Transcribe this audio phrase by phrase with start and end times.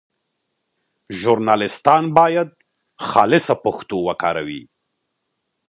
[1.19, 2.49] ژورنالیستان باید
[3.09, 4.63] خالصه پښتو وکاروي.